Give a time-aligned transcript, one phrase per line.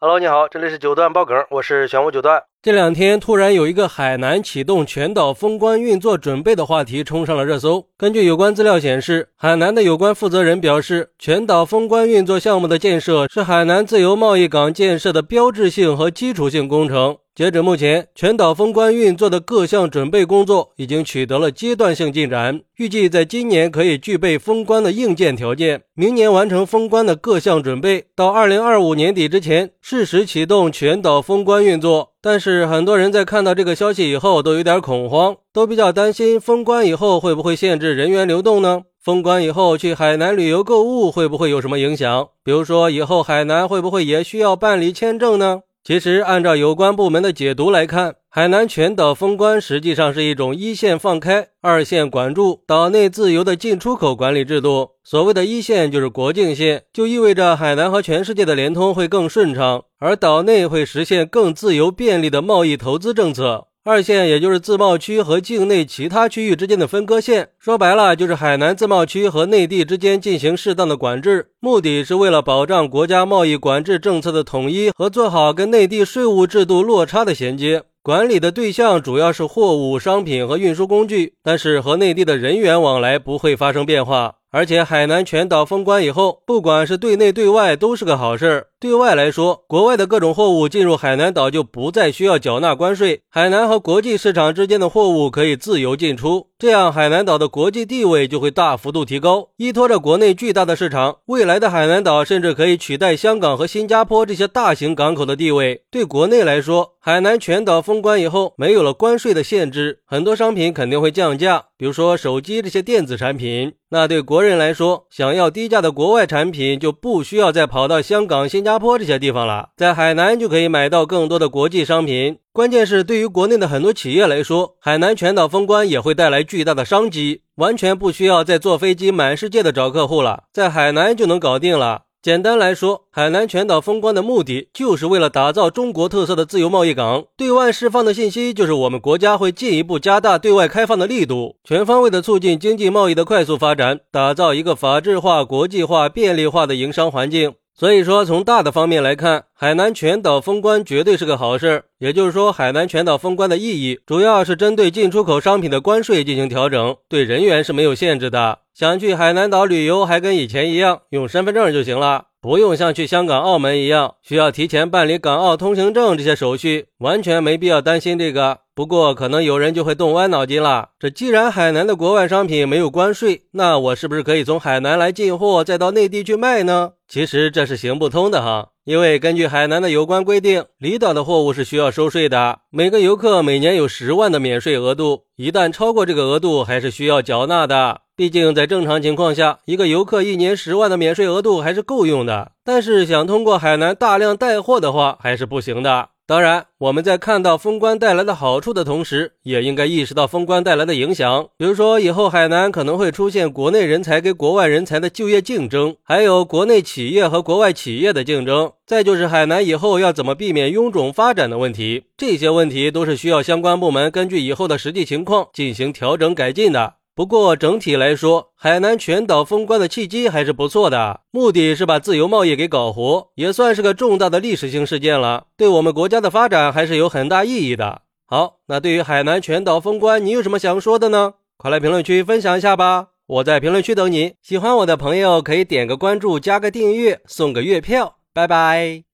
[0.00, 2.40] Hello，你好，这里是九段爆梗，我是玄武九段。
[2.62, 7.84] 这两天突然有一个海南启动全岛封关运作准备的话题冲上了热搜。
[7.96, 17.16] 根据有关资料显示，海南的有关负责人表示，全岛封关运作项目的建设是海南自由贸易港建设的标志性和基础性工程。
[17.38, 32.10] 截止目前，全岛封关运作的各项准备工作已经取得了阶段性进展，预计在今年可以具备封关的硬件条件，明年完成封关的各项准备，到二零二五年底之前，适时启动全岛封关运作。
[32.20, 38.82] 但是，很多人在看到这个消息以后都有点恐慌，都比较担心封关以后会不会限制人员流动呢？
[39.00, 42.30] 封关以后去海南旅游购物会不会有什么影响？
[42.42, 45.60] 比如说，以后海南会不会也需要办理签证呢？
[45.88, 54.90] 其实，按照有关部门的解读来看，海南全岛封关实际上是一种一线放开、二线管住、岛内自由的进出口管理制度。
[55.02, 63.67] 所谓的一线就是国境线，就意味着海南和全世界的联通会更顺畅，而岛内会实现更自由便利的贸易投资政策。
[63.88, 77.84] 二线也就是自贸区和境内其他区域之间的分割线，说白了就是海南自贸区和内地之间进行适当的管制，目的是为了保障国家贸易管制政策的统一和做好跟内地税务制度落差的衔接。
[78.02, 84.34] 管理的对象主要是货物、商品和运输工具，但是和内地的人员往来不会发生变化。
[84.50, 88.66] 而且海南全岛封关以后，不管是对内对外都是个好事。
[88.80, 99.48] 对外来说，国外的各种货物进入海南岛就不再需要缴纳关税，海南和国际市场之间的货物可以自由进出，这样海南岛的国际地位就会大幅度提高。
[99.56, 105.82] 依托着国内巨大的市场，未来的海南岛甚至可以取代香港和新加坡这些大型港口的地位。
[105.90, 113.72] 对国内来说，海南全岛封关以后，没有了关税的限制，很多商品肯定会降价，比如说手机这些电子产品。
[113.90, 122.36] 那对国人来说，想要低价的国外产品，就不需要再跑到香港、新加加坡这些地方了，在海南就可以买到更多的国际商品。
[122.52, 132.02] 关键是对于国内的很多企业来说，海南全岛封关也会带来巨大的商机，完全不需要再坐飞机满世界的找客户了，在海南就能搞定了。
[132.20, 137.24] 简单来说，海南全岛封关的目的就是为了打造中国特色的自由贸易港。
[137.38, 147.54] 对外释放的信息就是我们国家会进一步加大对外开放的力度，全方位的促进经济贸易的快速发展，打造一个法治化、国际化、便利化的营商环境。
[147.78, 151.84] 所以说，从大的方面来看，海南全岛封关绝对是个好事儿。
[151.98, 158.58] 也就是说，海南全岛封关的意义，主要是针对进出口商品的关税进行调整，对人员是没有限制的。
[158.74, 168.60] 想去海南岛旅游，还跟以前一样，用身份证就行了，不用像去香港、澳门一样，需要提前办理港澳通行证这些手续，完全没必要担心这个。
[168.76, 170.90] 不过，可能有人就会动歪脑筋了。
[171.00, 176.92] 这既然海南的国外商品没有关税，那我是不是可以从海南来进货，再到内地去卖呢？
[177.08, 182.60] 其实这是行不通的哈，因为根据海南的有关规定，离岛的货物是需要收税的。
[182.70, 188.02] 每个游客每年有十万的免税额度，一旦超过这个额度，还是需要缴纳的。
[188.18, 192.50] 毕竟在正常情况下，一个游客一年十万的免税额度还是够用的。
[192.64, 196.08] 但是想通过海南大量带货的话，还是不行的。
[196.26, 201.46] 当然，我们在看到封关带来的好处的同时，也应该意识到封关带来的影响。
[201.56, 208.72] 比如说，以后海南可能会出现国内人才跟国外人才的就业竞争，还有国内企业和国外企业的竞争。
[208.84, 216.94] 再就是海南以后要怎么避免臃肿发展的问题，这些问题都是需要相关部门根据以后的实际情况进行调整改进的。
[217.18, 228.02] 不过整体来说，海南全岛封关的契机还是不错的，目的是把自由贸易给搞活，也算是个重大的历史性事件了，对我们国家的发展还是有很大意义的。
[228.24, 231.34] 好，那对于海南全岛封关，你有什么想说的呢？
[231.56, 234.34] 快来评论区分享一下吧，我在评论区等你。
[234.40, 238.18] 喜欢我的朋友可以点个关注，加个订阅，送个月票。
[238.32, 239.07] 拜拜。